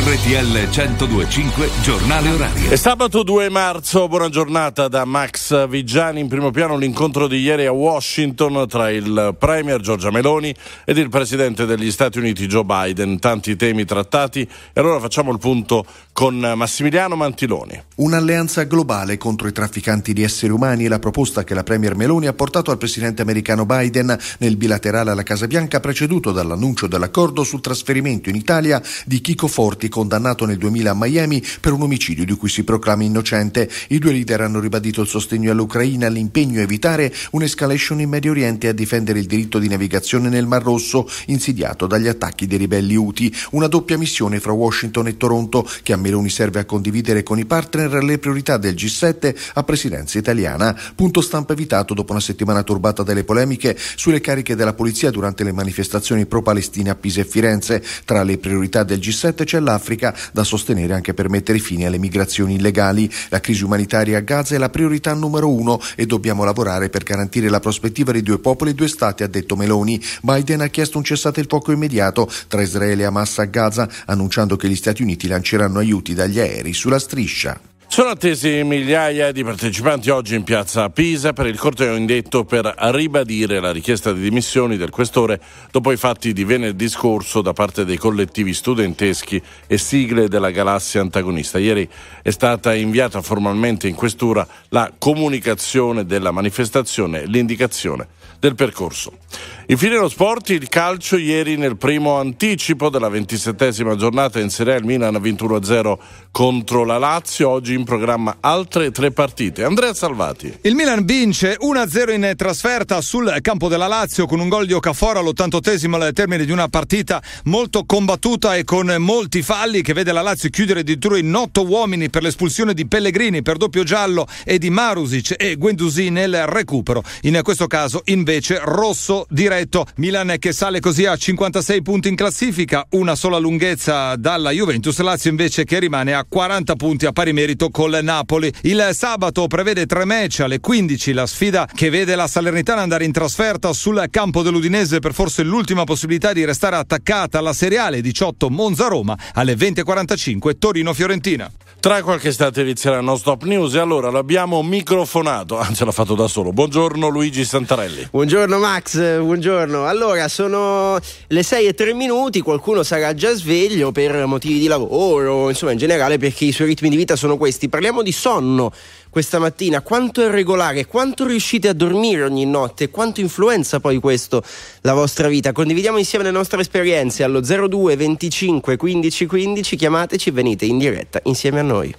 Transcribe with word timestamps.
RTL 0.00 0.68
1025 0.70 1.70
Giornale 1.82 2.30
Orario. 2.30 2.70
È 2.70 2.76
sabato 2.76 3.24
2 3.24 3.48
marzo, 3.50 4.06
buona 4.06 4.28
giornata 4.28 4.86
da 4.86 5.04
Max 5.04 5.66
Vigiani. 5.66 6.20
In 6.20 6.28
primo 6.28 6.52
piano 6.52 6.76
l'incontro 6.76 7.26
di 7.26 7.40
ieri 7.40 7.66
a 7.66 7.72
Washington 7.72 8.66
tra 8.68 8.90
il 8.90 9.34
Premier 9.36 9.80
Giorgia 9.80 10.12
Meloni 10.12 10.54
ed 10.84 10.98
il 10.98 11.08
Presidente 11.08 11.66
degli 11.66 11.90
Stati 11.90 12.18
Uniti 12.18 12.46
Joe 12.46 12.64
Biden. 12.64 13.18
Tanti 13.18 13.56
temi 13.56 13.84
trattati 13.84 14.42
e 14.72 14.80
allora 14.80 15.00
facciamo 15.00 15.32
il 15.32 15.38
punto 15.40 15.84
con 16.12 16.38
Massimiliano 16.38 17.16
Mantiloni. 17.16 17.82
Un'alleanza 17.96 18.62
globale 18.64 19.18
contro 19.18 19.48
i 19.48 19.52
trafficanti 19.52 20.12
di 20.12 20.22
esseri 20.22 20.52
umani 20.52 20.84
è 20.84 20.88
la 20.88 21.00
proposta 21.00 21.42
che 21.42 21.54
la 21.54 21.64
Premier 21.64 21.96
Meloni 21.96 22.28
ha 22.28 22.32
portato 22.32 22.70
al 22.70 22.78
Presidente 22.78 23.22
americano 23.22 23.66
Biden 23.66 24.16
nel 24.38 24.56
bilaterale 24.56 25.10
alla 25.10 25.24
Casa 25.24 25.48
Bianca 25.48 25.80
preceduto 25.80 26.30
dall'annuncio 26.30 26.86
dell'accordo 26.86 27.42
sul 27.42 27.60
trasferimento 27.60 28.28
in 28.28 28.36
Italia 28.36 28.80
di 29.04 29.20
Chico 29.20 29.48
Forti, 29.48 29.86
condannato 29.88 30.46
nel 30.46 30.58
2000 30.58 30.90
a 30.90 30.94
Miami 30.96 31.42
per 31.60 31.72
un 31.72 31.82
omicidio 31.82 32.24
di 32.24 32.34
cui 32.34 32.48
si 32.48 32.64
proclama 32.64 33.02
innocente. 33.02 33.70
I 33.88 33.98
due 33.98 34.12
leader 34.12 34.42
hanno 34.42 34.60
ribadito 34.60 35.00
il 35.00 35.08
sostegno 35.08 35.50
all'Ucraina, 35.50 36.08
l'impegno 36.08 36.60
a 36.60 36.62
evitare 36.62 37.12
un'escalation 37.32 38.00
in 38.00 38.08
Medio 38.08 38.30
Oriente 38.30 38.66
e 38.66 38.70
a 38.70 38.72
difendere 38.72 39.18
il 39.18 39.26
diritto 39.26 39.58
di 39.58 39.68
navigazione 39.68 40.28
nel 40.28 40.46
Mar 40.46 40.62
Rosso, 40.62 41.08
insidiato 41.26 41.86
dagli 41.86 42.08
attacchi 42.08 42.46
dei 42.46 42.58
ribelli 42.58 42.96
Houthi. 42.96 43.34
Una 43.52 43.66
doppia 43.66 43.98
missione 43.98 44.40
fra 44.40 44.52
Washington 44.52 45.08
e 45.08 45.16
Toronto 45.16 45.68
che 45.82 45.92
a 45.92 45.96
Meloni 45.96 46.30
serve 46.30 46.60
a 46.60 46.64
condividere 46.64 47.22
con 47.22 47.38
i 47.38 47.44
partner 47.44 48.02
le 48.02 48.18
priorità 48.18 48.56
del 48.56 48.74
G7 48.74 49.34
a 49.54 49.62
presidenza 49.62 50.18
italiana. 50.18 50.78
Punto 50.94 51.20
stampa 51.20 51.52
evitato 51.52 51.94
dopo 51.94 52.12
una 52.12 52.20
settimana 52.20 52.62
turbata 52.62 53.02
dalle 53.02 53.24
polemiche 53.24 53.76
sulle 53.96 54.20
cariche 54.20 54.56
della 54.56 54.74
polizia 54.74 55.10
durante 55.10 55.44
le 55.44 55.52
manifestazioni 55.52 56.26
pro-Palestina 56.26 56.92
a 56.92 56.94
Pisa 56.94 57.20
e 57.20 57.24
Firenze. 57.24 57.82
Tra 58.04 58.22
le 58.22 58.38
priorità 58.38 58.82
del 58.82 58.98
G7 58.98 59.44
c'è 59.44 59.60
l'Africa, 59.78 60.14
da 60.32 60.44
sostenere 60.44 60.92
anche 60.92 61.14
per 61.14 61.30
mettere 61.30 61.58
fine 61.58 61.86
alle 61.86 61.98
migrazioni 61.98 62.56
illegali. 62.56 63.10
La 63.30 63.40
crisi 63.40 63.64
umanitaria 63.64 64.18
a 64.18 64.20
Gaza 64.20 64.54
è 64.54 64.58
la 64.58 64.68
priorità 64.68 65.14
numero 65.14 65.50
uno 65.50 65.80
e 65.94 66.04
dobbiamo 66.04 66.44
lavorare 66.44 66.90
per 66.90 67.04
garantire 67.04 67.48
la 67.48 67.60
prospettiva 67.60 68.12
di 68.12 68.22
due 68.22 68.38
popoli 68.38 68.72
e 68.72 68.74
due 68.74 68.88
stati, 68.88 69.22
ha 69.22 69.28
detto 69.28 69.56
Meloni. 69.56 70.02
Biden 70.22 70.60
ha 70.60 70.68
chiesto 70.68 70.98
un 70.98 71.04
cessate 71.04 71.40
il 71.40 71.46
fuoco 71.48 71.72
immediato 71.72 72.28
tra 72.48 72.60
Israele 72.60 73.02
e 73.02 73.06
Hamas 73.06 73.38
a 73.38 73.44
Gaza, 73.44 73.88
annunciando 74.06 74.56
che 74.56 74.68
gli 74.68 74.76
Stati 74.76 75.02
Uniti 75.02 75.28
lanceranno 75.28 75.78
aiuti 75.78 76.14
dagli 76.14 76.40
aerei 76.40 76.74
sulla 76.74 76.98
striscia. 76.98 77.67
Sono 77.98 78.10
attesi 78.10 78.62
migliaia 78.62 79.32
di 79.32 79.42
partecipanti 79.42 80.08
oggi 80.10 80.36
in 80.36 80.44
piazza 80.44 80.88
Pisa 80.88 81.32
per 81.32 81.46
il 81.46 81.58
corteo 81.58 81.96
indetto 81.96 82.44
per 82.44 82.72
ribadire 82.92 83.58
la 83.58 83.72
richiesta 83.72 84.12
di 84.12 84.20
dimissioni 84.20 84.76
del 84.76 84.90
questore 84.90 85.40
dopo 85.72 85.90
i 85.90 85.96
fatti 85.96 86.32
di 86.32 86.44
venerdì 86.44 86.88
scorso 86.88 87.42
da 87.42 87.52
parte 87.52 87.84
dei 87.84 87.96
collettivi 87.96 88.54
studenteschi 88.54 89.42
e 89.66 89.78
sigle 89.78 90.28
della 90.28 90.52
galassia 90.52 91.00
antagonista. 91.00 91.58
Ieri 91.58 91.88
è 92.22 92.30
stata 92.30 92.72
inviata 92.72 93.20
formalmente 93.20 93.88
in 93.88 93.96
questura 93.96 94.46
la 94.68 94.92
comunicazione 94.96 96.06
della 96.06 96.30
manifestazione 96.30 97.26
l'indicazione 97.26 98.06
del 98.38 98.54
percorso. 98.54 99.18
Infine 99.66 99.96
lo 99.96 100.08
sport, 100.08 100.50
il 100.50 100.68
calcio 100.68 101.16
ieri 101.16 101.56
nel 101.56 101.76
primo 101.76 102.18
anticipo 102.18 102.88
della 102.88 103.08
ventisettesima 103.08 103.96
giornata 103.96 104.40
in 104.40 104.48
Serie 104.48 104.74
A 104.74 104.76
il 104.76 104.84
Milan 104.84 105.14
ha 105.14 105.18
vinto 105.18 105.46
1-0 105.46 105.98
contro 106.30 106.84
la 106.84 106.98
Lazio, 106.98 107.48
oggi 107.50 107.74
in 107.74 107.84
programma 107.88 108.36
altre 108.40 108.90
tre 108.90 109.12
partite. 109.12 109.64
Andrea 109.64 109.94
Salvati. 109.94 110.58
Il 110.60 110.74
Milan 110.74 111.06
vince 111.06 111.56
1-0 111.58 112.12
in 112.12 112.34
trasferta 112.36 113.00
sul 113.00 113.34
campo 113.40 113.68
della 113.68 113.86
Lazio 113.86 114.26
con 114.26 114.40
un 114.40 114.50
gol 114.50 114.66
di 114.66 114.74
Okafor 114.74 115.16
all'88esimo 115.16 115.94
al 115.94 116.12
termine 116.12 116.44
di 116.44 116.52
una 116.52 116.68
partita 116.68 117.22
molto 117.44 117.86
combattuta 117.86 118.56
e 118.56 118.64
con 118.64 118.94
molti 118.98 119.40
falli 119.40 119.80
che 119.80 119.94
vede 119.94 120.12
la 120.12 120.20
Lazio 120.20 120.50
chiudere 120.50 120.80
addirittura 120.80 121.16
in 121.16 121.34
otto 121.34 121.64
uomini 121.66 122.10
per 122.10 122.22
l'espulsione 122.22 122.74
di 122.74 122.86
Pellegrini 122.86 123.40
per 123.40 123.56
doppio 123.56 123.84
giallo 123.84 124.26
e 124.44 124.58
di 124.58 124.68
Marusic 124.68 125.36
e 125.38 125.56
Guendouzi 125.56 126.10
nel 126.10 126.46
recupero. 126.46 127.02
In 127.22 127.40
questo 127.42 127.66
caso 127.66 128.02
invece 128.06 128.60
rosso 128.62 129.24
diretto 129.30 129.86
Milan 129.96 130.36
che 130.38 130.52
sale 130.52 130.80
così 130.80 131.06
a 131.06 131.16
56 131.16 131.80
punti 131.80 132.08
in 132.08 132.16
classifica, 132.16 132.86
una 132.90 133.14
sola 133.14 133.38
lunghezza 133.38 134.14
dalla 134.16 134.50
Juventus, 134.50 134.98
Lazio 134.98 135.30
invece 135.30 135.64
che 135.64 135.78
rimane 135.78 136.12
a 136.12 136.26
40 136.28 136.76
punti 136.76 137.06
a 137.06 137.12
pari 137.12 137.32
merito 137.32 137.70
col 137.78 138.00
Napoli. 138.02 138.52
Il 138.62 138.88
sabato 138.90 139.46
prevede 139.46 139.86
tre 139.86 140.04
match 140.04 140.40
alle 140.40 140.58
15, 140.58 141.12
la 141.12 141.28
sfida 141.28 141.68
che 141.72 141.90
vede 141.90 142.16
la 142.16 142.26
Salernitana 142.26 142.80
andare 142.80 143.04
in 143.04 143.12
trasferta 143.12 143.72
sul 143.72 144.04
campo 144.10 144.42
dell'Udinese 144.42 144.98
per 144.98 145.14
forse 145.14 145.44
l'ultima 145.44 145.84
possibilità 145.84 146.32
di 146.32 146.44
restare 146.44 146.74
attaccata 146.74 147.38
alla 147.38 147.52
seriale 147.52 148.00
18 148.00 148.50
Monza-Roma 148.50 149.16
alle 149.34 149.54
20.45 149.54 150.58
Torino-Fiorentina. 150.58 151.48
Tra 151.78 152.02
qualche 152.02 152.30
istante 152.30 152.62
inizierà 152.62 152.98
il 152.98 153.04
nostro 153.04 153.34
Stop 153.34 153.44
News 153.44 153.74
e 153.74 153.78
allora 153.78 154.10
l'abbiamo 154.10 154.60
microfonato, 154.64 155.60
anzi 155.60 155.84
l'ha 155.84 155.92
fatto 155.92 156.16
da 156.16 156.26
solo. 156.26 156.50
Buongiorno 156.50 157.06
Luigi 157.06 157.44
Santarelli. 157.44 158.08
Buongiorno 158.10 158.58
Max, 158.58 159.20
buongiorno. 159.20 159.86
Allora 159.86 160.26
sono 160.26 160.98
le 161.28 161.42
6 161.44 161.66
e 161.66 161.74
3 161.74 161.94
minuti, 161.94 162.40
qualcuno 162.40 162.82
sarà 162.82 163.14
già 163.14 163.32
sveglio 163.34 163.92
per 163.92 164.26
motivi 164.26 164.58
di 164.58 164.66
lavoro, 164.66 165.50
insomma 165.50 165.70
in 165.70 165.78
generale 165.78 166.18
perché 166.18 166.46
i 166.46 166.52
suoi 166.52 166.66
ritmi 166.66 166.88
di 166.88 166.96
vita 166.96 167.14
sono 167.14 167.36
questi. 167.36 167.67
Parliamo 167.68 168.02
di 168.02 168.12
sonno 168.12 168.72
questa 169.10 169.38
mattina, 169.38 169.80
quanto 169.80 170.22
è 170.22 170.30
regolare, 170.30 170.86
quanto 170.86 171.26
riuscite 171.26 171.68
a 171.68 171.72
dormire 171.72 172.22
ogni 172.22 172.44
notte, 172.44 172.90
quanto 172.90 173.20
influenza 173.20 173.80
poi 173.80 173.98
questo 173.98 174.42
la 174.82 174.94
vostra 174.94 175.28
vita. 175.28 175.52
Condividiamo 175.52 175.98
insieme 175.98 176.24
le 176.24 176.30
nostre 176.30 176.60
esperienze 176.60 177.22
allo 177.22 177.40
02 177.40 177.96
25 177.96 178.76
15 178.76 179.26
15, 179.26 179.76
chiamateci, 179.76 180.30
venite 180.30 180.66
in 180.66 180.78
diretta 180.78 181.20
insieme 181.24 181.60
a 181.60 181.64
noi. 181.64 181.94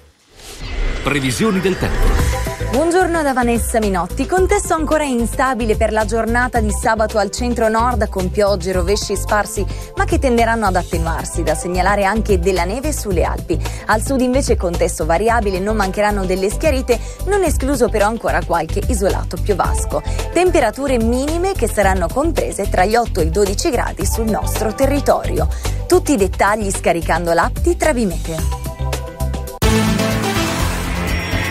Previsioni 1.04 1.60
del 1.60 1.78
tempo. 1.78 2.29
Buongiorno 2.72 3.24
da 3.24 3.34
Vanessa 3.34 3.80
Minotti. 3.80 4.26
Contesto 4.28 4.74
ancora 4.74 5.04
instabile 5.04 5.76
per 5.76 5.92
la 5.92 6.06
giornata 6.06 6.60
di 6.60 6.72
sabato 6.72 7.18
al 7.18 7.32
centro-nord 7.32 8.08
con 8.10 8.30
piogge 8.30 8.72
rovesci 8.72 9.16
sparsi, 9.16 9.66
ma 9.96 10.06
che 10.06 10.20
tenderanno 10.20 10.68
ad 10.68 10.76
attenuarsi. 10.76 11.44
Da 11.44 11.56
segnalare 11.56 12.06
anche 12.06 12.40
della 12.40 12.66
neve 12.66 12.94
sulle 12.94 13.24
Alpi. 13.24 13.60
Al 13.88 14.06
sud 14.06 14.22
invece 14.22 14.56
contesto 14.56 15.06
variabile, 15.06 15.60
non 15.60 15.76
mancheranno 15.76 16.26
delle 16.26 16.50
schiarite, 16.50 17.00
non 17.26 17.44
escluso 17.44 17.90
però 17.90 18.08
ancora 18.08 18.44
qualche 18.46 18.82
isolato 18.88 19.38
piovasco. 19.42 20.02
Temperature 20.32 21.00
minime 21.00 21.54
che 21.54 21.68
saranno 21.68 22.08
comprese 22.08 22.70
tra 22.70 22.86
gli 22.86 22.96
8 22.96 23.20
e 23.20 23.24
i 23.24 23.30
12 23.30 23.70
gradi 23.72 24.06
sul 24.06 24.30
nostro 24.30 24.74
territorio. 24.74 25.48
Tutti 25.88 26.14
i 26.14 26.18
dettagli 26.18 26.70
scaricando 26.70 27.34
l'app 27.34 27.58
di 27.58 27.76
Travimeteo. 27.76 28.59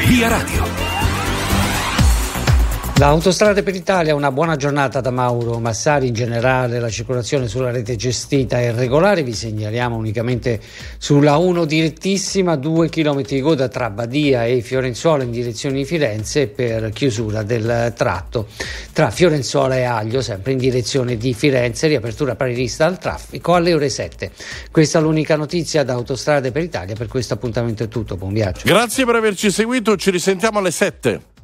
Via 0.09 0.27
Radio. 0.31 0.88
Da 2.99 3.17
per 3.63 3.77
Italia 3.77 4.13
una 4.17 4.33
buona 4.33 4.57
giornata 4.57 5.01
da 5.01 5.13
Mauro 5.13 5.61
Massari, 5.61 6.09
in 6.09 6.15
generale 6.15 6.81
la 6.81 6.91
circolazione 6.91 7.47
sulla 7.47 7.71
rete 7.71 7.95
gestita 7.95 8.59
è 8.59 8.73
regolare, 8.73 9.23
vi 9.23 9.35
segnaliamo 9.35 9.95
unicamente 9.95 10.61
sulla 10.99 11.37
1 11.37 11.65
direttissima 11.65 12.57
2 12.57 12.89
km 12.89 13.23
di 13.23 13.41
coda 13.41 13.69
tra 13.69 13.91
Badia 13.91 14.47
e 14.47 14.63
Fiorenzuola 14.63 15.23
in 15.23 15.31
direzione 15.31 15.77
di 15.77 15.85
Firenze 15.85 16.49
per 16.49 16.91
chiusura 16.91 17.45
del 17.45 17.93
tratto 17.97 18.49
tra 18.93 19.11
Fiorenzuola 19.11 19.77
e 19.77 19.85
Aglio, 19.85 20.21
sempre 20.21 20.51
in 20.51 20.59
direzione 20.59 21.17
di 21.17 21.35
Firenze, 21.35 21.87
riapertura 21.87 22.35
prevista 22.35 22.85
al 22.85 22.99
traffico 22.99 23.55
alle 23.55 23.75
ore 23.75 23.91
7. 23.91 24.33
Questa 24.73 24.99
è 24.99 25.03
l'unica 25.03 25.37
notizia 25.37 25.85
da 25.85 25.93
Autostrade 25.93 26.51
per 26.51 26.65
Italia, 26.65 26.97
per 26.97 27.07
questo 27.07 27.35
appuntamento 27.35 27.85
è 27.85 27.89
tutto, 27.89 28.17
buon 28.17 28.33
viaggio. 28.33 28.63
Grazie 28.65 29.05
per 29.05 29.15
averci 29.15 29.53
seguito, 29.53 29.97
ci 29.97 30.11
risentiamo 30.11 30.59
alle 30.59 30.73
7. 30.73 31.37